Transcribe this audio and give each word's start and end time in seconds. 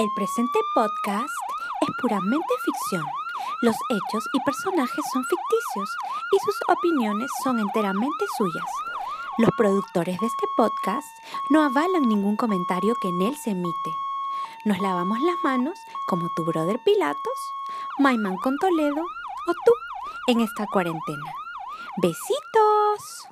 El 0.00 0.10
presente 0.12 0.58
podcast 0.72 1.28
es 1.82 1.88
puramente 2.00 2.54
ficción. 2.64 3.04
Los 3.60 3.76
hechos 3.90 4.24
y 4.32 4.40
personajes 4.40 5.04
son 5.12 5.22
ficticios 5.24 5.90
y 6.32 6.38
sus 6.38 6.56
opiniones 6.68 7.30
son 7.44 7.58
enteramente 7.58 8.24
suyas. 8.38 8.64
Los 9.36 9.50
productores 9.58 10.18
de 10.18 10.26
este 10.26 10.46
podcast 10.56 11.06
no 11.50 11.62
avalan 11.62 12.08
ningún 12.08 12.36
comentario 12.36 12.94
que 12.94 13.08
en 13.08 13.20
él 13.20 13.36
se 13.36 13.50
emite. 13.50 13.94
Nos 14.64 14.78
lavamos 14.78 15.20
las 15.20 15.36
manos 15.44 15.78
como 16.06 16.30
tu 16.30 16.46
brother 16.46 16.80
Pilatos, 16.82 17.52
Maiman 17.98 18.38
con 18.38 18.56
Toledo 18.56 19.02
o 19.02 19.52
tú 19.66 19.72
en 20.28 20.40
esta 20.40 20.66
cuarentena. 20.66 21.30
Besitos. 22.00 23.28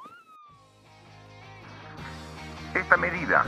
Esta 2.74 2.98
medida, 2.98 3.46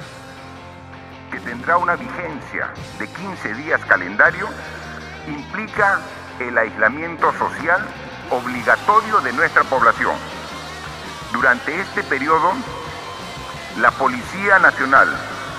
que 1.30 1.40
tendrá 1.40 1.78
una 1.78 1.96
vigencia 1.96 2.72
de 2.98 3.08
15 3.08 3.54
días 3.54 3.80
calendario, 3.86 4.48
implica 5.26 6.00
el 6.38 6.56
aislamiento 6.56 7.32
social 7.38 7.80
obligatorio 8.30 9.20
de 9.20 9.32
nuestra 9.32 9.64
población. 9.64 10.14
Durante 11.32 11.80
este 11.80 12.02
periodo, 12.02 12.52
la 13.78 13.90
Policía 13.92 14.58
Nacional 14.58 15.08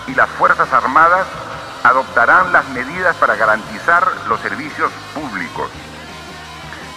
y 0.07 0.15
las 0.15 0.29
Fuerzas 0.31 0.71
Armadas 0.73 1.27
adoptarán 1.83 2.51
las 2.51 2.67
medidas 2.69 3.15
para 3.17 3.35
garantizar 3.35 4.05
los 4.27 4.39
servicios 4.41 4.91
públicos. 5.13 5.69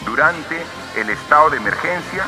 Durante 0.04 0.64
el 0.96 1.10
estado 1.10 1.50
de 1.50 1.56
emergencia 1.56 2.26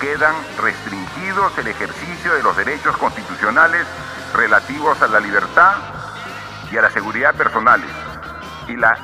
quedan 0.00 0.34
restringidos 0.60 1.56
el 1.58 1.68
ejercicio 1.68 2.34
de 2.34 2.42
los 2.42 2.56
derechos 2.56 2.96
constitucionales 2.96 3.86
relativos 4.34 5.00
a 5.00 5.08
la 5.08 5.20
libertad 5.20 5.76
y 6.70 6.76
a 6.76 6.82
la 6.82 6.90
seguridad 6.90 7.34
personales 7.34 7.90
y 8.68 8.76
la 8.76 8.98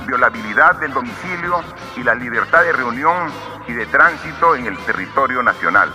inviolabilidad 0.00 0.80
del 0.80 0.92
domicilio 0.92 1.62
y 1.96 2.02
la 2.02 2.14
libertad 2.14 2.62
de 2.62 2.72
reunión 2.72 3.30
y 3.68 3.72
de 3.72 3.86
tránsito 3.86 4.56
en 4.56 4.66
el 4.66 4.78
territorio 4.78 5.42
nacional. 5.42 5.92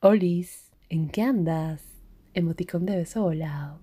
Olis, 0.00 0.70
¿en 0.88 1.08
qué 1.08 1.22
andas? 1.22 1.82
Emoticón 2.34 2.86
de 2.86 2.96
beso 2.96 3.22
volado. 3.22 3.80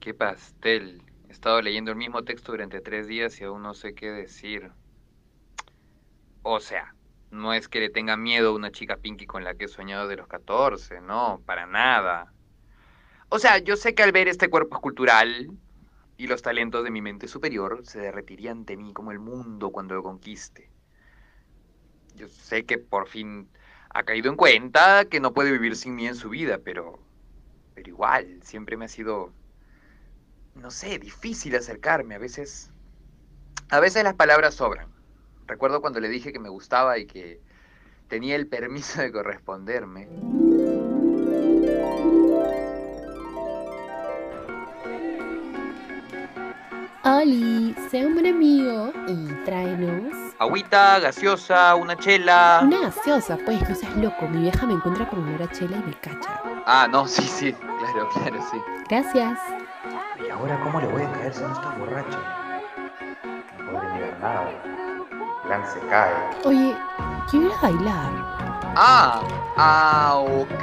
Qué 0.00 0.14
pastel. 0.14 1.02
He 1.32 1.34
estado 1.34 1.62
leyendo 1.62 1.90
el 1.90 1.96
mismo 1.96 2.24
texto 2.24 2.52
durante 2.52 2.82
tres 2.82 3.06
días 3.06 3.40
y 3.40 3.44
aún 3.44 3.62
no 3.62 3.72
sé 3.72 3.94
qué 3.94 4.10
decir. 4.10 4.70
O 6.42 6.60
sea, 6.60 6.94
no 7.30 7.54
es 7.54 7.68
que 7.68 7.80
le 7.80 7.88
tenga 7.88 8.18
miedo 8.18 8.50
a 8.50 8.54
una 8.54 8.70
chica 8.70 8.98
pinky 8.98 9.24
con 9.24 9.42
la 9.42 9.54
que 9.54 9.64
he 9.64 9.68
soñado 9.68 10.08
de 10.08 10.16
los 10.16 10.26
14, 10.26 11.00
no, 11.00 11.40
para 11.46 11.64
nada. 11.64 12.34
O 13.30 13.38
sea, 13.38 13.56
yo 13.56 13.76
sé 13.76 13.94
que 13.94 14.02
al 14.02 14.12
ver 14.12 14.28
este 14.28 14.50
cuerpo 14.50 14.76
escultural 14.76 15.50
y 16.18 16.26
los 16.26 16.42
talentos 16.42 16.84
de 16.84 16.90
mi 16.90 17.00
mente 17.00 17.26
superior 17.28 17.80
se 17.86 17.98
derretirían 17.98 18.58
ante 18.58 18.76
mí 18.76 18.92
como 18.92 19.10
el 19.10 19.18
mundo 19.18 19.70
cuando 19.70 19.94
lo 19.94 20.02
conquiste. 20.02 20.68
Yo 22.14 22.28
sé 22.28 22.66
que 22.66 22.76
por 22.76 23.08
fin 23.08 23.48
ha 23.88 24.02
caído 24.02 24.28
en 24.28 24.36
cuenta 24.36 25.06
que 25.06 25.18
no 25.18 25.32
puede 25.32 25.50
vivir 25.50 25.76
sin 25.76 25.94
mí 25.94 26.06
en 26.06 26.14
su 26.14 26.28
vida, 26.28 26.58
pero, 26.62 26.98
pero 27.72 27.88
igual, 27.88 28.42
siempre 28.42 28.76
me 28.76 28.84
ha 28.84 28.88
sido, 28.88 29.32
no 30.54 30.70
sé, 30.70 30.98
difícil 30.98 31.54
acercarme. 31.56 32.14
A 32.14 32.18
veces, 32.18 32.70
a 33.70 33.80
veces 33.80 34.04
las 34.04 34.14
palabras 34.14 34.54
sobran. 34.54 34.88
Recuerdo 35.46 35.80
cuando 35.80 36.00
le 36.00 36.08
dije 36.08 36.32
que 36.32 36.38
me 36.38 36.48
gustaba 36.48 36.98
y 36.98 37.06
que 37.06 37.40
tenía 38.08 38.36
el 38.36 38.46
permiso 38.46 39.00
de 39.02 39.12
corresponderme. 39.12 40.08
Oli, 47.04 47.74
sé 47.90 48.06
un 48.06 48.14
buen 48.14 48.26
amigo 48.26 48.92
y 49.08 49.26
tráenos 49.44 50.14
Agüita, 50.38 50.98
gaseosa, 50.98 51.74
una 51.76 51.96
chela. 51.96 52.62
una 52.64 52.80
gaseosa, 52.80 53.38
pues, 53.44 53.68
no 53.68 53.74
seas 53.76 53.96
loco. 53.96 54.26
Mi 54.28 54.42
vieja 54.42 54.66
me 54.66 54.74
encuentra 54.74 55.08
con 55.08 55.20
una 55.20 55.48
chela 55.52 55.76
y 55.76 55.82
me 55.88 55.94
cacha. 56.00 56.42
Ah, 56.66 56.88
no, 56.90 57.06
sí, 57.06 57.22
sí, 57.22 57.52
claro, 57.52 58.08
claro, 58.12 58.40
sí. 58.50 58.58
Gracias. 58.88 59.61
¿Y 60.24 60.30
ahora 60.30 60.60
cómo 60.62 60.80
le 60.80 60.86
voy 60.86 61.02
a 61.02 61.12
caer 61.12 61.34
si 61.34 61.42
no 61.42 61.52
está 61.52 61.74
borracho? 61.76 62.18
No 63.58 63.72
podré 63.72 63.88
negar 63.94 64.20
nada. 64.20 64.50
El 64.50 65.46
plan 65.46 65.66
se 65.66 65.80
cae. 65.88 66.14
Oye, 66.44 66.76
quiero 67.30 67.46
ir 67.46 67.52
a 67.52 67.60
bailar. 67.62 68.12
Ah, 68.76 69.22
ah, 69.56 70.18
ok. 70.18 70.62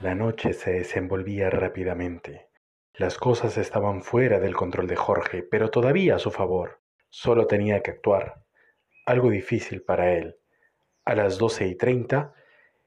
La 0.00 0.14
noche 0.14 0.52
se 0.52 0.72
desenvolvía 0.72 1.50
rápidamente. 1.50 2.50
Las 2.94 3.16
cosas 3.18 3.56
estaban 3.56 4.02
fuera 4.02 4.40
del 4.40 4.54
control 4.54 4.86
de 4.86 4.96
Jorge, 4.96 5.42
pero 5.42 5.70
todavía 5.70 6.16
a 6.16 6.18
su 6.18 6.30
favor. 6.30 6.80
Solo 7.10 7.46
tenía 7.46 7.82
que 7.82 7.92
actuar. 7.92 8.42
Algo 9.06 9.30
difícil 9.30 9.82
para 9.82 10.12
él. 10.12 10.36
A 11.04 11.14
las 11.14 11.38
doce 11.38 11.66
y 11.66 11.76
treinta, 11.76 12.32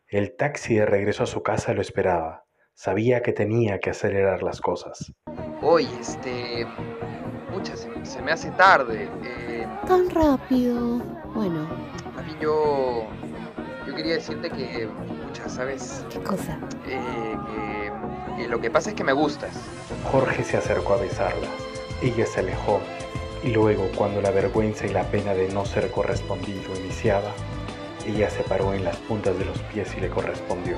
el 0.08 0.36
taxi 0.36 0.76
de 0.76 0.86
regreso 0.86 1.24
a 1.24 1.28
su 1.28 1.44
casa 1.44 1.74
lo 1.74 1.82
esperaba. 1.82 2.47
Sabía 2.80 3.24
que 3.24 3.34
tenía 3.34 3.80
que 3.80 3.90
acelerar 3.90 4.44
las 4.44 4.62
cosas. 4.62 5.12
Oye, 5.64 5.90
este. 6.00 6.68
Mucha, 7.52 7.76
se, 7.76 7.90
se 8.06 8.22
me 8.22 8.32
hace 8.32 8.52
tarde. 8.52 9.10
Eh, 9.24 9.66
Tan 9.88 10.08
rápido. 10.12 11.00
Bueno, 11.34 11.68
más 12.16 12.24
bien 12.24 12.38
yo. 12.40 13.08
Yo 13.88 13.96
quería 13.96 14.14
decirte 14.14 14.52
que. 14.52 14.88
Mucha, 15.26 15.50
¿sabes? 15.50 16.06
¿qué 16.12 16.20
cosa? 16.20 16.60
Eh, 16.86 17.36
que, 18.36 18.44
que 18.44 18.48
lo 18.48 18.62
que 18.62 18.70
pasa 18.70 18.92
es 18.92 18.96
que 18.96 19.04
me 19.04 19.14
gustas. 19.14 19.60
Jorge 20.12 20.44
se 20.44 20.58
acercó 20.58 20.94
a 20.94 20.98
besarla. 20.98 21.48
Ella 22.04 22.28
se 22.28 22.42
alejó 22.42 22.80
y 23.44 23.50
luego, 23.54 23.90
cuando 23.96 24.22
la 24.22 24.30
vergüenza 24.30 24.86
y 24.86 24.90
la 24.90 25.04
pena 25.10 25.34
de 25.34 25.50
no 25.50 25.66
ser 25.66 25.90
correspondido 25.90 26.76
iniciaba, 26.80 27.32
ella 28.06 28.30
se 28.30 28.44
paró 28.44 28.72
en 28.76 28.84
las 28.84 28.98
puntas 28.98 29.36
de 29.40 29.46
los 29.46 29.58
pies 29.64 29.96
y 29.98 30.02
le 30.02 30.10
correspondió. 30.10 30.78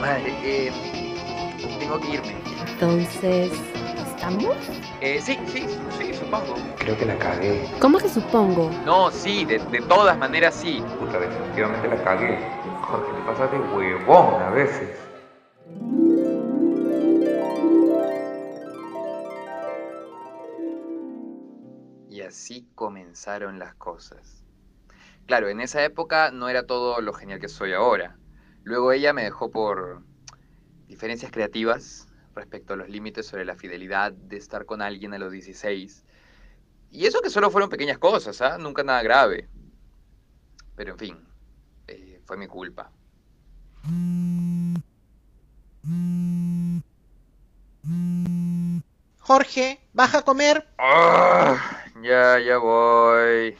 Madre. 0.00 0.32
Eh, 0.42 0.72
tengo 1.78 2.00
que 2.00 2.10
irme. 2.14 2.34
Entonces, 2.72 3.52
¿estamos? 4.06 4.56
Eh, 5.00 5.20
sí, 5.20 5.38
sí, 5.46 5.66
sí, 5.98 6.14
supongo. 6.14 6.54
Creo 6.78 6.96
que 6.96 7.04
la 7.04 7.18
cagué. 7.18 7.68
¿Cómo 7.80 7.98
que 7.98 8.08
supongo? 8.08 8.70
No, 8.84 9.10
sí, 9.10 9.44
de, 9.44 9.58
de 9.58 9.80
todas 9.82 10.16
maneras 10.16 10.54
sí. 10.54 10.82
Puta, 10.98 11.18
definitivamente 11.18 11.88
la 11.88 12.02
cagué. 12.02 12.38
Jorge, 12.82 13.12
te 13.12 13.20
pasas 13.26 13.52
de 13.52 13.58
huevón 13.58 14.42
a 14.42 14.50
veces. 14.50 14.98
Y 22.08 22.22
así 22.22 22.68
comenzaron 22.74 23.58
las 23.58 23.74
cosas. 23.74 24.44
Claro, 25.26 25.48
en 25.48 25.60
esa 25.60 25.84
época 25.84 26.30
no 26.32 26.48
era 26.48 26.66
todo 26.66 27.00
lo 27.00 27.12
genial 27.12 27.38
que 27.38 27.48
soy 27.48 27.72
ahora. 27.72 28.16
Luego 28.64 28.92
ella 28.92 29.12
me 29.12 29.24
dejó 29.24 29.50
por 29.50 30.02
diferencias 30.86 31.32
creativas 31.32 32.08
respecto 32.34 32.74
a 32.74 32.76
los 32.76 32.88
límites 32.88 33.26
sobre 33.26 33.44
la 33.44 33.56
fidelidad 33.56 34.12
de 34.12 34.36
estar 34.36 34.66
con 34.66 34.82
alguien 34.82 35.14
a 35.14 35.18
los 35.18 35.32
16. 35.32 36.04
Y 36.90 37.06
eso 37.06 37.20
que 37.20 37.30
solo 37.30 37.50
fueron 37.50 37.70
pequeñas 37.70 37.98
cosas, 37.98 38.40
¿ah? 38.40 38.58
Nunca 38.58 38.82
nada 38.82 39.02
grave. 39.02 39.48
Pero 40.76 40.92
en 40.92 40.98
fin, 40.98 41.28
eh, 41.86 42.20
fue 42.24 42.36
mi 42.36 42.46
culpa. 42.46 42.90
Jorge, 49.20 49.80
baja 49.92 50.18
a 50.18 50.22
comer. 50.22 50.66
Ah, 50.78 51.84
ya, 52.02 52.38
ya 52.40 52.58
voy. 52.58 53.56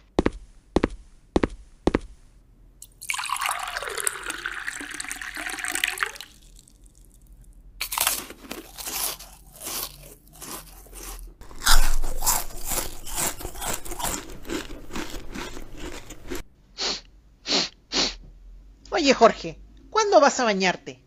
Oye, 19.00 19.14
Jorge, 19.14 19.58
¿cuándo 19.88 20.20
vas 20.20 20.40
a 20.40 20.44
bañarte? 20.44 21.02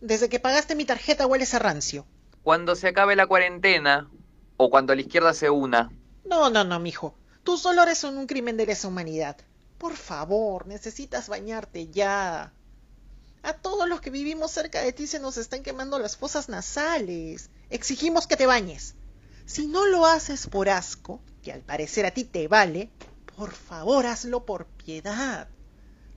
Desde 0.00 0.30
que 0.30 0.40
pagaste 0.40 0.74
mi 0.74 0.86
tarjeta 0.86 1.26
hueles 1.26 1.52
a 1.52 1.58
rancio. 1.58 2.06
Cuando 2.42 2.74
se 2.74 2.88
acabe 2.88 3.14
la 3.14 3.26
cuarentena, 3.26 4.10
o 4.56 4.70
cuando 4.70 4.94
la 4.94 5.02
izquierda 5.02 5.34
se 5.34 5.50
una, 5.50 5.90
No, 6.24 6.48
no, 6.48 6.64
no, 6.64 6.80
mijo. 6.80 7.14
Tus 7.44 7.66
olores 7.66 7.98
son 7.98 8.16
un 8.16 8.26
crimen 8.26 8.56
de 8.56 8.64
lesa 8.64 8.88
humanidad. 8.88 9.36
Por 9.76 9.96
favor, 9.96 10.66
necesitas 10.66 11.28
bañarte 11.28 11.88
ya. 11.88 12.54
A 13.42 13.52
todos 13.52 13.86
los 13.86 14.00
que 14.00 14.08
vivimos 14.08 14.50
cerca 14.50 14.80
de 14.80 14.94
ti 14.94 15.06
se 15.06 15.20
nos 15.20 15.36
están 15.36 15.62
quemando 15.62 15.98
las 15.98 16.16
fosas 16.16 16.48
nasales. 16.48 17.50
Exigimos 17.68 18.26
que 18.26 18.38
te 18.38 18.46
bañes. 18.46 18.94
Si 19.44 19.66
no 19.66 19.84
lo 19.84 20.06
haces 20.06 20.46
por 20.46 20.70
asco, 20.70 21.20
que 21.42 21.52
al 21.52 21.60
parecer 21.60 22.06
a 22.06 22.12
ti 22.12 22.24
te 22.24 22.48
vale, 22.48 22.88
por 23.36 23.52
favor 23.52 24.06
hazlo 24.06 24.46
por 24.46 24.64
piedad. 24.64 25.50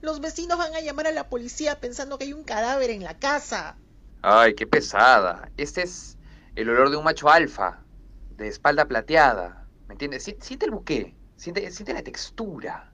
Los 0.00 0.20
vecinos 0.20 0.58
van 0.58 0.74
a 0.74 0.80
llamar 0.80 1.06
a 1.06 1.12
la 1.12 1.28
policía 1.28 1.80
pensando 1.80 2.18
que 2.18 2.24
hay 2.24 2.32
un 2.32 2.44
cadáver 2.44 2.90
en 2.90 3.04
la 3.04 3.18
casa. 3.18 3.76
Ay, 4.22 4.54
qué 4.54 4.66
pesada. 4.66 5.50
Este 5.56 5.82
es 5.82 6.16
el 6.54 6.68
olor 6.70 6.90
de 6.90 6.96
un 6.96 7.04
macho 7.04 7.28
alfa, 7.28 7.84
de 8.30 8.48
espalda 8.48 8.86
plateada. 8.86 9.66
¿Me 9.88 9.94
entiendes? 9.94 10.24
Si- 10.24 10.36
Siente 10.40 10.66
el 10.66 10.72
buque, 10.72 11.16
siente, 11.36 11.70
siente 11.70 11.92
la 11.92 12.02
textura. 12.02 12.92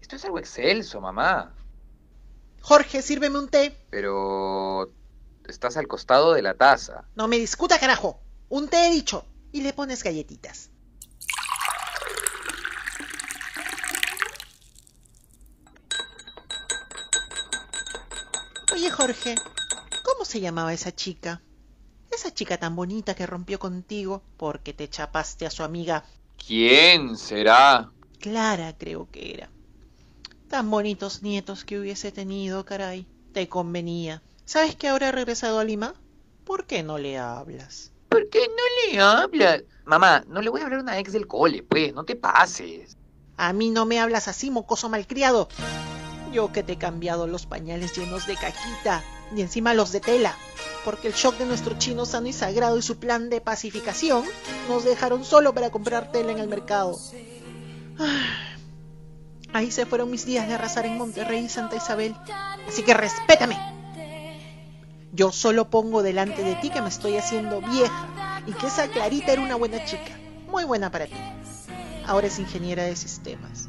Esto 0.00 0.16
es 0.16 0.24
algo 0.24 0.38
excelso, 0.38 1.00
mamá. 1.00 1.54
Jorge, 2.62 3.02
sírveme 3.02 3.38
un 3.38 3.48
té. 3.48 3.76
Pero 3.90 4.92
estás 5.46 5.76
al 5.76 5.86
costado 5.88 6.32
de 6.34 6.42
la 6.42 6.54
taza. 6.54 7.08
No 7.14 7.28
me 7.28 7.38
discuta, 7.38 7.78
carajo. 7.78 8.20
Un 8.48 8.68
té 8.68 8.86
he 8.86 8.90
dicho. 8.90 9.24
Y 9.52 9.62
le 9.62 9.72
pones 9.72 10.02
galletitas. 10.02 10.70
Oye, 18.88 18.96
Jorge, 18.96 19.34
¿cómo 20.02 20.24
se 20.24 20.40
llamaba 20.40 20.72
esa 20.72 20.94
chica? 20.94 21.42
Esa 22.10 22.32
chica 22.32 22.56
tan 22.56 22.74
bonita 22.74 23.14
que 23.14 23.26
rompió 23.26 23.58
contigo 23.58 24.22
porque 24.38 24.72
te 24.72 24.88
chapaste 24.88 25.44
a 25.44 25.50
su 25.50 25.62
amiga 25.62 26.04
¿Quién 26.38 27.18
será? 27.18 27.92
Clara, 28.18 28.74
creo 28.78 29.06
que 29.10 29.34
era. 29.34 29.50
Tan 30.48 30.70
bonitos 30.70 31.22
nietos 31.22 31.66
que 31.66 31.78
hubiese 31.78 32.12
tenido, 32.12 32.64
caray. 32.64 33.06
Te 33.34 33.46
convenía. 33.46 34.22
¿Sabes 34.46 34.74
que 34.74 34.88
ahora 34.88 35.08
ha 35.08 35.12
regresado 35.12 35.58
a 35.58 35.64
Lima? 35.64 35.92
¿Por 36.44 36.64
qué 36.64 36.82
no 36.82 36.96
le 36.96 37.18
hablas? 37.18 37.92
¿Por 38.08 38.30
qué 38.30 38.48
no 38.48 38.92
le 38.92 39.00
hablas? 39.00 39.64
Mamá, 39.84 40.24
no 40.28 40.40
le 40.40 40.48
voy 40.48 40.62
a 40.62 40.64
hablar 40.64 40.80
a 40.80 40.82
una 40.82 40.98
ex 40.98 41.12
del 41.12 41.26
cole, 41.26 41.62
pues, 41.62 41.92
no 41.92 42.04
te 42.04 42.16
pases. 42.16 42.96
A 43.36 43.52
mí 43.52 43.68
no 43.68 43.84
me 43.84 44.00
hablas 44.00 44.28
así, 44.28 44.50
mocoso 44.50 44.88
malcriado. 44.88 45.48
Yo 46.32 46.52
que 46.52 46.62
te 46.62 46.74
he 46.74 46.78
cambiado 46.78 47.26
los 47.26 47.46
pañales 47.46 47.96
llenos 47.96 48.26
de 48.26 48.34
caquita 48.34 49.02
y 49.34 49.40
encima 49.40 49.74
los 49.74 49.92
de 49.92 50.00
tela, 50.00 50.36
porque 50.84 51.08
el 51.08 51.14
shock 51.14 51.36
de 51.36 51.46
nuestro 51.46 51.78
chino 51.78 52.06
sano 52.06 52.28
y 52.28 52.32
sagrado 52.32 52.78
y 52.78 52.82
su 52.82 52.98
plan 52.98 53.30
de 53.30 53.40
pacificación 53.40 54.24
nos 54.68 54.84
dejaron 54.84 55.24
solo 55.24 55.54
para 55.54 55.70
comprar 55.70 56.12
tela 56.12 56.32
en 56.32 56.38
el 56.38 56.48
mercado. 56.48 56.98
Ah, 57.98 58.44
Ahí 59.52 59.70
se 59.70 59.86
fueron 59.86 60.10
mis 60.10 60.26
días 60.26 60.46
de 60.46 60.54
arrasar 60.54 60.84
en 60.84 60.98
Monterrey 60.98 61.46
y 61.46 61.48
Santa 61.48 61.76
Isabel, 61.76 62.14
así 62.68 62.82
que 62.82 62.92
respétame. 62.92 63.56
Yo 65.12 65.32
solo 65.32 65.70
pongo 65.70 66.02
delante 66.02 66.44
de 66.44 66.54
ti 66.56 66.68
que 66.68 66.82
me 66.82 66.90
estoy 66.90 67.16
haciendo 67.16 67.62
vieja 67.62 68.42
y 68.46 68.52
que 68.52 68.66
esa 68.66 68.88
Clarita 68.88 69.32
era 69.32 69.40
una 69.40 69.54
buena 69.54 69.82
chica, 69.86 70.18
muy 70.50 70.64
buena 70.64 70.90
para 70.90 71.06
ti. 71.06 71.16
Ahora 72.06 72.26
es 72.26 72.38
ingeniera 72.38 72.84
de 72.84 72.94
sistemas. 72.94 73.68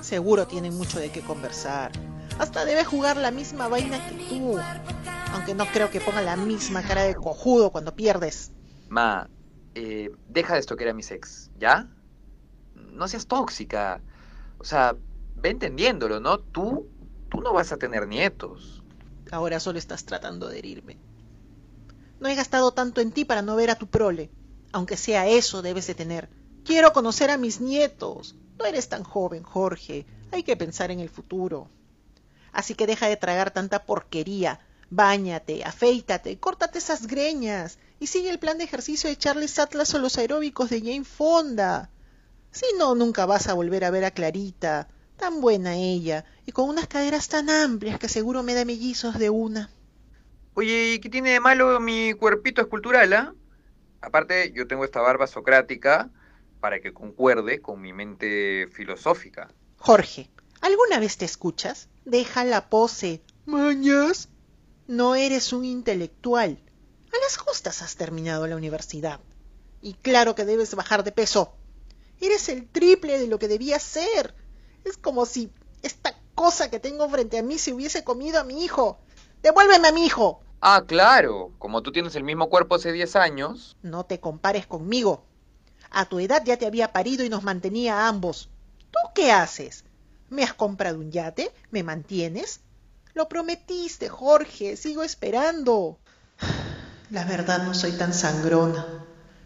Seguro 0.00 0.46
tienen 0.46 0.76
mucho 0.76 0.98
de 0.98 1.10
qué 1.10 1.20
conversar. 1.20 1.92
Hasta 2.38 2.64
debe 2.64 2.84
jugar 2.84 3.16
la 3.16 3.30
misma 3.30 3.68
vaina 3.68 3.98
que 4.08 4.14
tú. 4.28 4.58
Aunque 5.32 5.54
no 5.54 5.66
creo 5.66 5.90
que 5.90 6.00
ponga 6.00 6.22
la 6.22 6.36
misma 6.36 6.82
cara 6.82 7.02
de 7.02 7.14
cojudo 7.14 7.70
cuando 7.70 7.94
pierdes. 7.94 8.52
Ma, 8.88 9.28
eh, 9.74 10.10
deja 10.28 10.54
de 10.54 10.60
estoquear 10.60 10.90
a 10.90 10.94
mis 10.94 11.10
ex, 11.10 11.50
¿ya? 11.58 11.88
No 12.74 13.08
seas 13.08 13.26
tóxica. 13.26 14.00
O 14.58 14.64
sea, 14.64 14.96
ve 15.34 15.50
entendiéndolo, 15.50 16.20
¿no? 16.20 16.38
Tú, 16.38 16.88
tú 17.28 17.40
no 17.40 17.52
vas 17.52 17.72
a 17.72 17.76
tener 17.76 18.06
nietos. 18.06 18.82
Ahora 19.30 19.60
solo 19.60 19.78
estás 19.78 20.04
tratando 20.04 20.48
de 20.48 20.58
herirme. 20.58 20.98
No 22.20 22.28
he 22.28 22.34
gastado 22.34 22.72
tanto 22.72 23.00
en 23.00 23.12
ti 23.12 23.24
para 23.24 23.42
no 23.42 23.56
ver 23.56 23.70
a 23.70 23.76
tu 23.76 23.86
prole. 23.88 24.30
Aunque 24.72 24.96
sea 24.96 25.26
eso 25.26 25.62
debes 25.62 25.86
de 25.86 25.94
tener. 25.94 26.28
Quiero 26.64 26.92
conocer 26.92 27.30
a 27.30 27.36
mis 27.36 27.60
nietos. 27.60 28.36
No 28.58 28.64
eres 28.64 28.88
tan 28.88 29.04
joven, 29.04 29.42
Jorge. 29.42 30.06
Hay 30.32 30.42
que 30.42 30.56
pensar 30.56 30.90
en 30.90 31.00
el 31.00 31.08
futuro. 31.08 31.68
Así 32.52 32.74
que 32.74 32.86
deja 32.86 33.08
de 33.08 33.16
tragar 33.16 33.50
tanta 33.50 33.84
porquería. 33.84 34.60
Báñate, 34.88 35.64
afeítate, 35.64 36.38
córtate 36.38 36.78
esas 36.78 37.06
greñas 37.06 37.78
y 37.98 38.06
sigue 38.06 38.30
el 38.30 38.38
plan 38.38 38.58
de 38.58 38.64
ejercicio 38.64 39.10
de 39.10 39.16
Charles 39.16 39.58
Atlas 39.58 39.92
o 39.94 39.98
los 39.98 40.16
aeróbicos 40.16 40.70
de 40.70 40.80
Jane 40.80 41.04
Fonda. 41.04 41.90
Si 42.52 42.66
no, 42.78 42.94
nunca 42.94 43.26
vas 43.26 43.48
a 43.48 43.54
volver 43.54 43.84
a 43.84 43.90
ver 43.90 44.04
a 44.04 44.10
Clarita. 44.10 44.88
Tan 45.16 45.40
buena 45.40 45.76
ella 45.76 46.24
y 46.44 46.52
con 46.52 46.68
unas 46.68 46.86
caderas 46.86 47.28
tan 47.28 47.50
amplias 47.50 47.98
que 47.98 48.08
seguro 48.08 48.42
me 48.42 48.54
da 48.54 48.64
mellizos 48.64 49.18
de 49.18 49.30
una. 49.30 49.70
Oye, 50.54 50.94
¿y 50.94 50.98
qué 51.00 51.08
tiene 51.08 51.32
de 51.32 51.40
malo 51.40 51.80
mi 51.80 52.14
cuerpito 52.14 52.62
escultural, 52.62 53.12
ah? 53.12 53.34
Aparte, 54.00 54.52
yo 54.54 54.66
tengo 54.66 54.84
esta 54.84 55.00
barba 55.00 55.26
socrática 55.26 56.10
para 56.66 56.80
que 56.80 56.92
concuerde 56.92 57.62
con 57.62 57.80
mi 57.80 57.92
mente 57.92 58.66
filosófica. 58.72 59.46
Jorge, 59.76 60.28
¿alguna 60.60 60.98
vez 60.98 61.16
te 61.16 61.24
escuchas? 61.24 61.88
Deja 62.04 62.44
la 62.44 62.68
pose. 62.68 63.22
¿Mañas? 63.44 64.30
No 64.88 65.14
eres 65.14 65.52
un 65.52 65.64
intelectual. 65.64 66.58
A 67.14 67.22
las 67.22 67.36
justas 67.36 67.82
has 67.82 67.94
terminado 67.94 68.48
la 68.48 68.56
universidad. 68.56 69.20
Y 69.80 69.94
claro 69.94 70.34
que 70.34 70.44
debes 70.44 70.74
bajar 70.74 71.04
de 71.04 71.12
peso. 71.12 71.54
Eres 72.20 72.48
el 72.48 72.66
triple 72.68 73.20
de 73.20 73.28
lo 73.28 73.38
que 73.38 73.46
debías 73.46 73.84
ser. 73.84 74.34
Es 74.82 74.96
como 74.96 75.24
si 75.24 75.52
esta 75.82 76.20
cosa 76.34 76.68
que 76.68 76.80
tengo 76.80 77.08
frente 77.08 77.38
a 77.38 77.44
mí 77.44 77.58
se 77.58 77.74
hubiese 77.74 78.02
comido 78.02 78.40
a 78.40 78.44
mi 78.44 78.64
hijo. 78.64 78.98
Devuélveme 79.40 79.86
a 79.86 79.92
mi 79.92 80.04
hijo. 80.04 80.40
Ah, 80.60 80.82
claro, 80.84 81.52
como 81.60 81.82
tú 81.82 81.92
tienes 81.92 82.16
el 82.16 82.24
mismo 82.24 82.48
cuerpo 82.48 82.74
hace 82.74 82.90
10 82.90 83.14
años. 83.14 83.76
No 83.82 84.04
te 84.04 84.18
compares 84.18 84.66
conmigo. 84.66 85.22
A 85.90 86.04
tu 86.06 86.18
edad 86.18 86.42
ya 86.44 86.56
te 86.56 86.66
había 86.66 86.92
parido 86.92 87.24
y 87.24 87.28
nos 87.28 87.42
mantenía 87.42 88.00
a 88.00 88.08
ambos. 88.08 88.48
¿Tú 88.90 88.98
qué 89.14 89.32
haces? 89.32 89.84
¿Me 90.28 90.42
has 90.42 90.54
comprado 90.54 90.98
un 90.98 91.10
yate? 91.10 91.52
¿Me 91.70 91.82
mantienes? 91.82 92.60
Lo 93.14 93.28
prometiste, 93.28 94.08
Jorge. 94.08 94.76
Sigo 94.76 95.02
esperando. 95.02 95.98
La 97.10 97.24
verdad 97.24 97.62
no 97.62 97.72
soy 97.72 97.92
tan 97.92 98.12
sangrona, 98.12 98.84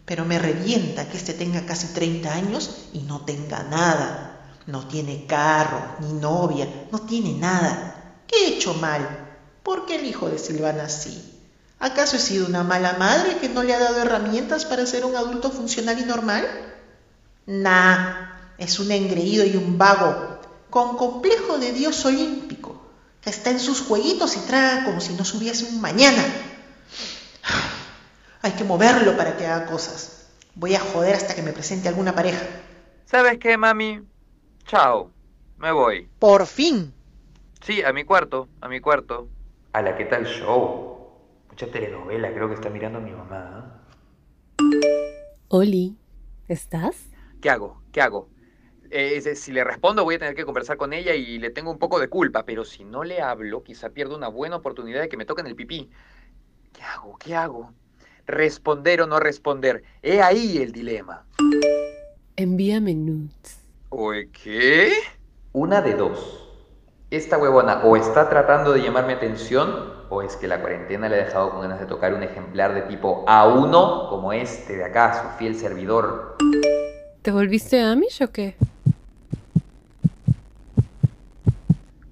pero 0.05 0.25
me 0.25 0.39
revienta 0.39 1.07
que 1.07 1.17
este 1.17 1.33
tenga 1.33 1.65
casi 1.65 1.87
30 1.87 2.33
años 2.33 2.87
y 2.93 2.99
no 2.99 3.23
tenga 3.23 3.63
nada. 3.63 4.27
No 4.65 4.87
tiene 4.87 5.25
carro, 5.25 5.95
ni 5.99 6.13
novia, 6.13 6.67
no 6.91 7.01
tiene 7.01 7.33
nada. 7.33 8.23
¿Qué 8.27 8.35
he 8.35 8.55
hecho 8.55 8.73
mal? 8.75 9.29
¿Por 9.63 9.85
qué 9.85 9.95
el 9.95 10.05
hijo 10.05 10.29
de 10.29 10.39
Silvana 10.39 10.89
sí? 10.89 11.40
¿Acaso 11.81 12.17
he 12.17 12.19
sido 12.19 12.45
una 12.45 12.63
mala 12.63 12.93
madre 12.99 13.37
que 13.37 13.49
no 13.49 13.63
le 13.63 13.73
ha 13.73 13.79
dado 13.79 14.03
herramientas 14.03 14.65
para 14.65 14.85
ser 14.85 15.03
un 15.03 15.15
adulto 15.15 15.49
funcional 15.49 15.99
y 15.99 16.03
normal? 16.03 16.47
Nah, 17.47 18.35
es 18.59 18.77
un 18.77 18.91
engreído 18.91 19.43
y 19.43 19.55
un 19.55 19.79
vago, 19.79 20.39
con 20.69 20.95
complejo 20.95 21.57
de 21.57 21.71
dios 21.71 22.05
olímpico, 22.05 22.79
que 23.19 23.31
está 23.31 23.49
en 23.49 23.59
sus 23.59 23.81
jueguitos 23.81 24.37
y 24.37 24.41
traga 24.41 24.85
como 24.85 25.01
si 25.01 25.13
no 25.13 25.25
subiese 25.25 25.65
un 25.65 25.81
mañana. 25.81 26.23
Hay 28.43 28.51
que 28.51 28.63
moverlo 28.63 29.17
para 29.17 29.35
que 29.35 29.47
haga 29.47 29.65
cosas. 29.65 30.27
Voy 30.53 30.75
a 30.75 30.79
joder 30.79 31.15
hasta 31.15 31.33
que 31.33 31.41
me 31.41 31.51
presente 31.51 31.87
alguna 31.87 32.13
pareja. 32.13 32.45
¿Sabes 33.05 33.39
qué, 33.39 33.57
mami? 33.57 34.01
Chao, 34.67 35.09
me 35.57 35.71
voy. 35.71 36.07
Por 36.19 36.45
fin. 36.45 36.93
Sí, 37.65 37.81
a 37.81 37.91
mi 37.91 38.03
cuarto, 38.03 38.49
a 38.61 38.67
mi 38.67 38.79
cuarto. 38.79 39.29
A 39.73 39.81
la 39.81 39.97
que 39.97 40.05
tal 40.05 40.27
show. 40.27 41.00
Mucha 41.51 41.67
telenovela 41.67 42.33
creo 42.33 42.47
que 42.47 42.55
está 42.55 42.69
mirando 42.69 43.01
mi 43.01 43.11
mamá. 43.11 43.83
Oli, 45.49 45.97
¿estás? 46.47 46.95
¿Qué 47.41 47.49
hago? 47.49 47.81
¿Qué 47.91 48.01
hago? 48.01 48.29
Eh, 48.89 49.17
es- 49.17 49.39
si 49.41 49.51
le 49.51 49.63
respondo 49.65 50.05
voy 50.05 50.15
a 50.15 50.19
tener 50.19 50.33
que 50.33 50.45
conversar 50.45 50.77
con 50.77 50.93
ella 50.93 51.13
y 51.13 51.39
le 51.39 51.49
tengo 51.49 51.69
un 51.71 51.77
poco 51.77 51.99
de 51.99 52.07
culpa, 52.07 52.45
pero 52.45 52.63
si 52.63 52.85
no 52.85 53.03
le 53.03 53.21
hablo, 53.21 53.63
quizá 53.63 53.89
pierdo 53.89 54.15
una 54.15 54.29
buena 54.29 54.55
oportunidad 54.55 55.01
de 55.01 55.09
que 55.09 55.17
me 55.17 55.25
toquen 55.25 55.45
el 55.45 55.55
pipí. 55.55 55.89
¿Qué 56.71 56.83
hago? 56.83 57.17
¿Qué 57.17 57.35
hago? 57.35 57.73
¿Responder 58.25 59.01
o 59.01 59.07
no 59.07 59.19
responder? 59.19 59.83
He 60.01 60.21
ahí 60.21 60.57
el 60.57 60.71
dilema. 60.71 61.25
Envíame 62.37 62.95
nudes. 62.95 63.59
¿Oye 63.89 64.29
qué? 64.31 64.93
Una 65.51 65.81
de 65.81 65.95
dos. 65.95 66.47
Esta 67.09 67.37
huevona 67.37 67.83
o 67.83 67.97
está 67.97 68.29
tratando 68.29 68.71
de 68.71 68.81
llamarme 68.81 69.13
atención 69.13 70.00
o 70.13 70.21
es 70.21 70.35
que 70.35 70.45
la 70.45 70.59
cuarentena 70.59 71.07
le 71.07 71.15
ha 71.15 71.25
dejado 71.25 71.51
con 71.51 71.61
ganas 71.61 71.79
de 71.79 71.85
tocar 71.85 72.13
un 72.13 72.21
ejemplar 72.21 72.73
de 72.73 72.81
tipo 72.81 73.25
A1 73.25 74.09
como 74.09 74.33
este 74.33 74.75
de 74.75 74.83
acá, 74.83 75.23
su 75.23 75.37
fiel 75.37 75.55
servidor. 75.55 76.35
¿Te 77.21 77.31
volviste 77.31 77.81
Amish 77.81 78.21
o 78.21 78.29
qué? 78.29 78.57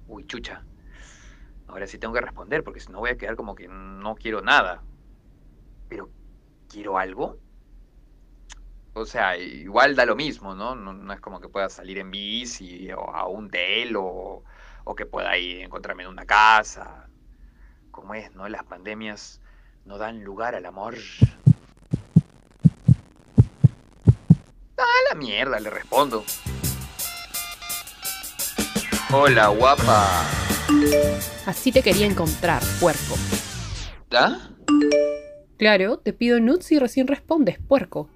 Uy, 0.08 0.24
chucha. 0.26 0.62
Ahora 1.68 1.86
sí 1.86 1.98
tengo 1.98 2.14
que 2.14 2.22
responder 2.22 2.64
porque 2.64 2.80
si 2.80 2.90
no 2.90 3.00
voy 3.00 3.10
a 3.10 3.18
quedar 3.18 3.36
como 3.36 3.54
que 3.54 3.68
no 3.68 4.14
quiero 4.14 4.40
nada. 4.40 4.80
Pero, 5.90 6.08
¿quiero 6.70 6.96
algo? 6.96 7.36
O 8.94 9.04
sea, 9.04 9.36
igual 9.36 9.94
da 9.94 10.06
lo 10.06 10.16
mismo, 10.16 10.54
¿no? 10.54 10.74
No, 10.74 10.94
no 10.94 11.12
es 11.12 11.20
como 11.20 11.38
que 11.38 11.50
pueda 11.50 11.68
salir 11.68 11.98
en 11.98 12.10
bici 12.10 12.90
o 12.92 13.10
a 13.10 13.28
un 13.28 13.50
tel 13.50 13.94
o, 13.96 14.42
o 14.84 14.94
que 14.94 15.04
pueda 15.04 15.36
ir 15.36 15.60
a 15.60 15.64
encontrarme 15.66 16.04
en 16.04 16.08
una 16.08 16.24
casa. 16.24 17.09
Como 18.10 18.18
es, 18.20 18.34
¿no? 18.34 18.48
Las 18.48 18.64
pandemias 18.64 19.40
no 19.84 19.96
dan 19.96 20.24
lugar 20.24 20.56
al 20.56 20.66
amor. 20.66 20.96
A 24.76 24.84
la 25.08 25.14
mierda, 25.14 25.60
le 25.60 25.70
respondo. 25.70 26.24
Hola, 29.12 29.46
guapa. 29.50 30.26
Así 31.46 31.70
te 31.70 31.82
quería 31.84 32.06
encontrar, 32.06 32.60
puerco. 32.80 33.14
¿Ah? 34.10 34.50
Claro, 35.56 35.98
te 35.98 36.12
pido 36.12 36.40
nudes 36.40 36.72
y 36.72 36.80
recién 36.80 37.06
respondes, 37.06 37.60
puerco. 37.60 38.08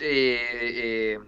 Eh, 0.00 0.40
eh, 0.50 1.18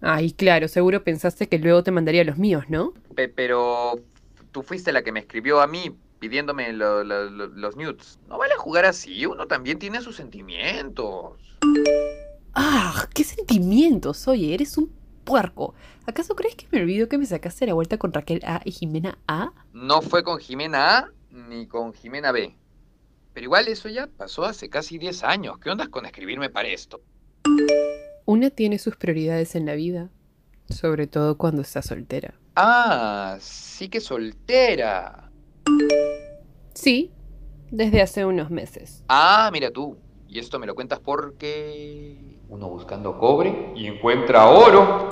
Ay, 0.00 0.32
claro, 0.32 0.66
seguro 0.68 1.04
pensaste 1.04 1.46
que 1.50 1.58
luego 1.58 1.82
te 1.82 1.90
mandaría 1.90 2.24
los 2.24 2.38
míos, 2.38 2.64
¿no? 2.70 2.94
pe- 3.14 3.28
pero 3.28 4.00
tú 4.52 4.62
fuiste 4.62 4.92
la 4.92 5.02
que 5.02 5.12
me 5.12 5.20
escribió 5.20 5.60
a 5.60 5.66
mí 5.66 5.96
pidiéndome 6.18 6.72
lo- 6.72 7.02
lo- 7.04 7.30
lo- 7.30 7.46
los 7.46 7.76
nudes. 7.76 8.18
No 8.28 8.38
vale 8.38 8.54
jugar 8.56 8.84
así, 8.84 9.24
uno 9.26 9.46
también 9.46 9.78
tiene 9.78 10.00
sus 10.02 10.16
sentimientos. 10.16 11.38
¡Ah! 12.54 13.06
¡Qué 13.14 13.24
sentimientos! 13.24 14.26
Oye, 14.28 14.52
eres 14.54 14.76
un 14.76 14.92
puerco. 15.24 15.74
¿Acaso 16.06 16.34
crees 16.34 16.56
que 16.56 16.66
me 16.72 16.80
olvido 16.82 17.08
que 17.08 17.18
me 17.18 17.26
sacaste 17.26 17.66
la 17.66 17.74
vuelta 17.74 17.96
con 17.98 18.12
Raquel 18.12 18.40
A 18.44 18.60
y 18.64 18.72
Jimena 18.72 19.18
A? 19.28 19.52
No 19.72 20.02
fue 20.02 20.22
con 20.24 20.38
Jimena 20.38 20.98
A 20.98 21.10
ni 21.30 21.66
con 21.66 21.92
Jimena 21.94 22.32
B. 22.32 22.56
Pero 23.32 23.44
igual 23.44 23.68
eso 23.68 23.88
ya 23.88 24.08
pasó 24.08 24.44
hace 24.44 24.68
casi 24.68 24.98
10 24.98 25.22
años. 25.22 25.58
¿Qué 25.58 25.70
ondas 25.70 25.88
con 25.88 26.04
escribirme 26.04 26.50
para 26.50 26.68
esto? 26.68 27.00
Una 28.26 28.50
tiene 28.50 28.78
sus 28.78 28.96
prioridades 28.96 29.54
en 29.54 29.66
la 29.66 29.74
vida, 29.74 30.10
sobre 30.68 31.06
todo 31.06 31.38
cuando 31.38 31.62
está 31.62 31.80
soltera. 31.82 32.34
Ah, 32.56 33.36
sí 33.40 33.88
que 33.88 34.00
soltera. 34.00 35.30
Sí, 36.74 37.12
desde 37.70 38.02
hace 38.02 38.24
unos 38.24 38.50
meses. 38.50 39.04
Ah, 39.08 39.50
mira 39.52 39.70
tú. 39.70 39.96
Y 40.28 40.38
esto 40.38 40.58
me 40.58 40.66
lo 40.66 40.74
cuentas 40.74 41.00
porque... 41.00 42.38
Uno 42.48 42.68
buscando 42.68 43.18
cobre 43.18 43.72
y 43.76 43.86
encuentra 43.86 44.48
oro. 44.48 45.08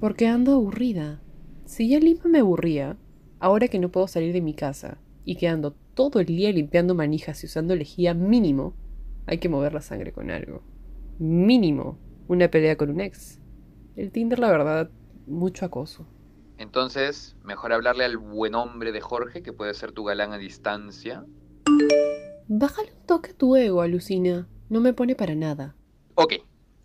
Porque 0.00 0.26
ando 0.26 0.54
aburrida. 0.54 1.20
Si 1.64 1.88
ya 1.88 2.00
Lima 2.00 2.22
me 2.24 2.40
aburría, 2.40 2.96
ahora 3.38 3.68
que 3.68 3.78
no 3.78 3.90
puedo 3.90 4.08
salir 4.08 4.32
de 4.32 4.40
mi 4.40 4.54
casa 4.54 4.98
y 5.24 5.36
que 5.36 5.48
ando 5.48 5.76
todo 5.94 6.18
el 6.18 6.26
día 6.26 6.50
limpiando 6.50 6.94
manijas 6.94 7.42
y 7.42 7.46
usando 7.46 7.76
lejía 7.76 8.14
mínimo, 8.14 8.74
hay 9.26 9.38
que 9.38 9.48
mover 9.48 9.74
la 9.74 9.82
sangre 9.82 10.12
con 10.12 10.30
algo. 10.30 10.62
Mínimo, 11.18 11.98
una 12.26 12.48
pelea 12.48 12.76
con 12.76 12.90
un 12.90 13.00
ex. 13.00 13.40
El 13.94 14.10
Tinder, 14.10 14.38
la 14.38 14.50
verdad, 14.50 14.90
mucho 15.26 15.64
acoso. 15.64 16.06
Entonces, 16.58 17.36
mejor 17.44 17.72
hablarle 17.72 18.04
al 18.04 18.16
buen 18.16 18.56
hombre 18.56 18.90
de 18.90 19.00
Jorge, 19.00 19.42
que 19.42 19.52
puede 19.52 19.74
ser 19.74 19.92
tu 19.92 20.02
galán 20.04 20.32
a 20.32 20.38
distancia. 20.38 21.24
Bájale 22.48 22.92
un 22.92 23.06
toque 23.06 23.30
a 23.30 23.34
tu 23.34 23.54
ego, 23.54 23.80
alucina. 23.80 24.48
No 24.68 24.80
me 24.80 24.92
pone 24.92 25.14
para 25.14 25.36
nada. 25.36 25.76
Ok, 26.16 26.34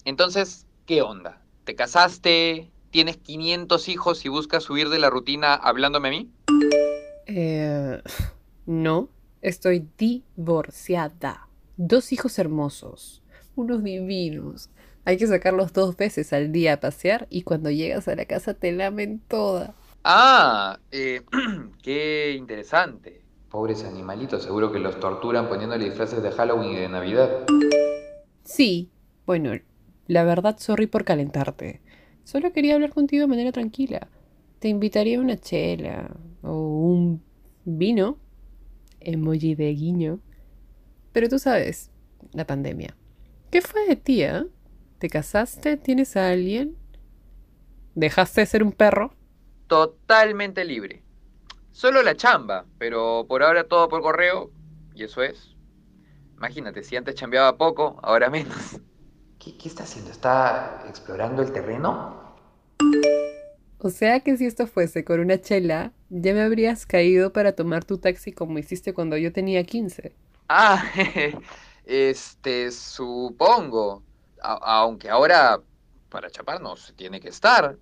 entonces, 0.06 0.68
¿qué 0.86 1.02
onda? 1.02 1.42
¿Te 1.64 1.76
casaste? 1.76 2.72
¿Tienes 2.92 3.18
500 3.18 3.90
hijos 3.90 4.24
y 4.26 4.30
buscas 4.30 4.70
huir 4.70 4.90
de 4.90 5.00
la 5.00 5.10
rutina 5.10 5.56
hablándome 5.56 6.08
a 6.10 6.12
mí? 6.12 6.32
Eh, 7.26 8.00
no, 8.68 9.10
estoy 9.42 9.88
divorciada. 9.98 11.48
Dos 11.78 12.14
hijos 12.14 12.38
hermosos, 12.38 13.24
unos 13.56 13.84
divinos. 13.84 14.70
Hay 15.06 15.18
que 15.18 15.28
sacarlos 15.28 15.74
dos 15.74 15.98
veces 15.98 16.32
al 16.32 16.52
día 16.54 16.74
a 16.74 16.80
pasear 16.80 17.28
y 17.30 17.42
cuando 17.42 17.70
llegas 17.70 18.08
a 18.08 18.16
la 18.16 18.26
casa 18.26 18.54
te 18.54 18.72
lamen 18.72 19.20
toda. 19.28 19.76
Ah, 20.04 20.80
eh, 20.92 21.22
qué 21.84 22.34
interesante. 22.38 23.22
Pobres 23.50 23.84
animalitos, 23.84 24.44
seguro 24.44 24.72
que 24.72 24.80
los 24.80 25.00
torturan 25.00 25.50
poniéndole 25.50 25.86
disfraces 25.86 26.24
de 26.24 26.32
Halloween 26.32 26.72
y 26.72 26.76
de 26.78 26.90
Navidad. 26.90 27.30
Sí, 28.46 28.90
bueno, 29.26 29.52
la 30.08 30.24
verdad, 30.24 30.58
sorry 30.58 30.88
por 30.88 31.04
calentarte. 31.04 31.82
Solo 32.24 32.54
quería 32.54 32.76
hablar 32.76 32.92
contigo 32.92 33.22
de 33.22 33.28
manera 33.28 33.52
tranquila. 33.52 34.08
Te 34.60 34.70
invitaría 34.70 35.18
a 35.18 35.22
una 35.22 35.38
chela 35.38 36.16
o 36.42 36.58
un 36.58 37.22
vino, 37.66 38.18
emoji 39.02 39.56
de 39.56 39.74
guiño. 39.74 40.20
Pero 41.12 41.28
tú 41.28 41.40
sabes, 41.40 41.92
la 42.32 42.48
pandemia. 42.48 42.96
¿Qué 43.52 43.62
fue 43.62 43.86
de 43.86 43.98
ti, 43.98 44.24
ah? 44.24 44.46
¿Te 45.04 45.10
casaste? 45.10 45.76
¿Tienes 45.76 46.16
a 46.16 46.30
alguien? 46.30 46.78
¿Dejaste 47.94 48.40
de 48.40 48.48
ser 48.48 48.64
un 48.64 48.72
perro? 48.72 49.14
Totalmente 49.68 50.64
libre. 50.64 51.04
Solo 51.74 52.02
la 52.04 52.16
chamba, 52.16 52.66
pero 52.78 53.26
por 53.28 53.44
ahora 53.44 53.66
todo 53.66 53.90
por 53.90 54.02
correo, 54.02 54.50
y 54.96 55.04
eso 55.04 55.22
es. 55.22 55.58
Imagínate, 56.38 56.84
si 56.84 56.96
antes 56.96 57.16
chambeaba 57.16 57.58
poco, 57.58 58.00
ahora 58.02 58.30
menos. 58.30 58.80
¿Qué, 59.40 59.58
qué 59.58 59.68
está 59.68 59.84
haciendo? 59.84 60.10
¿Está 60.10 60.86
explorando 60.88 61.42
el 61.42 61.52
terreno? 61.52 62.38
O 63.80 63.90
sea 63.90 64.22
que 64.22 64.38
si 64.38 64.46
esto 64.46 64.68
fuese 64.68 65.04
con 65.04 65.20
una 65.20 65.42
chela, 65.42 65.92
ya 66.12 66.34
me 66.34 66.44
habrías 66.44 66.86
caído 66.86 67.34
para 67.34 67.52
tomar 67.52 67.84
tu 67.84 67.98
taxi 67.98 68.32
como 68.32 68.58
hiciste 68.58 68.94
cuando 68.94 69.18
yo 69.18 69.34
tenía 69.34 69.66
15. 69.66 70.16
Ah, 70.48 70.82
este, 71.86 72.72
supongo. 72.72 74.02
A- 74.44 74.82
aunque 74.82 75.10
ahora, 75.10 75.62
para 76.10 76.30
chapar 76.30 76.62
no 76.62 76.76
se 76.76 76.94
tiene 76.94 77.20
que 77.20 77.30
estar. 77.30 77.78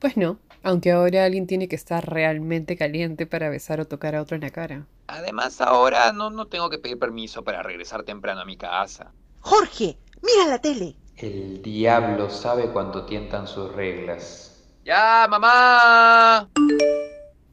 Pues 0.00 0.16
no, 0.16 0.38
aunque 0.64 0.90
ahora 0.90 1.24
alguien 1.24 1.46
tiene 1.46 1.68
que 1.68 1.76
estar 1.76 2.04
realmente 2.12 2.76
caliente 2.76 3.26
para 3.26 3.48
besar 3.48 3.80
o 3.80 3.86
tocar 3.86 4.14
a 4.16 4.22
otro 4.22 4.34
en 4.34 4.42
la 4.42 4.50
cara. 4.50 4.86
Además, 5.06 5.60
ahora 5.60 6.12
no, 6.12 6.30
no 6.30 6.46
tengo 6.46 6.68
que 6.70 6.78
pedir 6.78 6.98
permiso 6.98 7.44
para 7.44 7.62
regresar 7.62 8.02
temprano 8.02 8.40
a 8.40 8.44
mi 8.44 8.56
casa. 8.56 9.12
Jorge, 9.40 9.96
mira 10.22 10.48
la 10.48 10.58
tele. 10.60 10.96
El 11.16 11.62
diablo 11.62 12.28
sabe 12.30 12.70
cuánto 12.72 13.04
tientan 13.06 13.46
sus 13.46 13.72
reglas. 13.72 14.64
¡Ya, 14.84 15.26
mamá! 15.30 16.48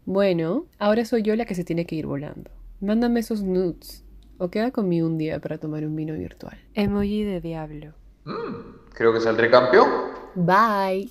Bueno, 0.06 0.66
ahora 0.80 1.06
soy 1.06 1.22
yo 1.22 1.36
la 1.36 1.46
que 1.46 1.54
se 1.56 1.64
tiene 1.64 1.86
que 1.86 1.96
ir 1.96 2.08
volando. 2.08 2.50
Mándame 2.80 3.20
esos 3.20 3.44
nudes. 3.44 4.04
O 4.40 4.50
queda 4.50 4.72
conmigo 4.72 5.06
un 5.06 5.18
día 5.18 5.40
para 5.40 5.58
tomar 5.60 5.84
un 5.86 5.96
vino 5.96 6.14
virtual. 6.14 6.58
Emoji 6.74 7.24
de 7.24 7.42
diablo. 7.42 7.94
Mm, 8.26 8.92
creo 8.94 9.14
que 9.14 9.22
saldré 9.22 9.50
campeón. 9.50 9.90
Bye. 10.36 11.10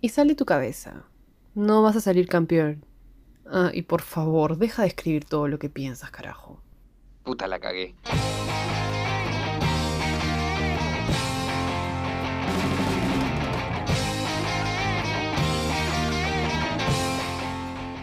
Y 0.00 0.08
sale 0.10 0.34
tu 0.34 0.44
cabeza. 0.44 1.04
No 1.54 1.82
vas 1.82 1.96
a 1.96 2.00
salir 2.00 2.28
campeón. 2.28 2.84
Ah, 3.46 3.70
y 3.72 3.82
por 3.82 4.02
favor, 4.02 4.58
deja 4.58 4.82
de 4.82 4.88
escribir 4.88 5.24
todo 5.24 5.48
lo 5.48 5.58
que 5.58 5.68
piensas, 5.68 6.10
carajo. 6.10 6.60
Puta, 7.24 7.46
la 7.46 7.58
cagué. 7.58 7.94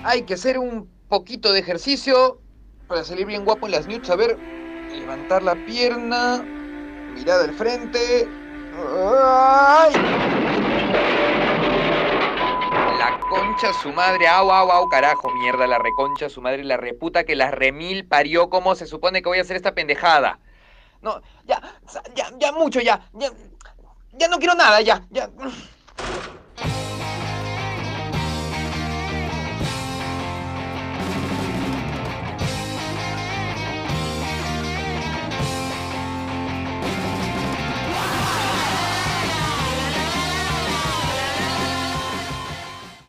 Hay 0.03 0.23
que 0.23 0.35
hacer 0.35 0.59
un 0.59 0.87
poquito 1.07 1.51
de 1.51 1.59
ejercicio 1.59 2.39
para 2.87 3.03
salir 3.03 3.25
bien 3.25 3.45
guapo 3.45 3.65
en 3.65 3.71
las 3.71 3.87
nudes. 3.87 4.09
A 4.09 4.15
ver, 4.15 4.37
levantar 4.91 5.41
la 5.41 5.55
pierna, 5.65 6.45
mirada 7.15 7.45
al 7.45 7.53
frente. 7.53 8.27
La 12.97 13.17
concha 13.29 13.73
su 13.73 13.91
madre, 13.93 14.27
au, 14.27 14.51
au, 14.51 14.71
au, 14.71 14.89
carajo, 14.89 15.29
mierda, 15.31 15.65
la 15.65 15.79
reconcha 15.79 16.29
su 16.29 16.41
madre, 16.41 16.63
la 16.63 16.77
reputa 16.77 17.23
que 17.23 17.35
la 17.35 17.51
remil 17.51 18.07
parió, 18.07 18.49
¿cómo 18.49 18.75
se 18.75 18.85
supone 18.85 19.21
que 19.21 19.29
voy 19.29 19.39
a 19.39 19.41
hacer 19.41 19.55
esta 19.55 19.73
pendejada? 19.73 20.39
No, 21.01 21.21
ya, 21.45 21.61
ya, 22.15 22.31
ya 22.37 22.51
mucho, 22.51 22.81
ya, 22.81 23.09
ya, 23.13 23.31
ya 24.13 24.27
no 24.27 24.37
quiero 24.37 24.55
nada, 24.55 24.81
ya, 24.81 25.05
ya. 25.09 25.29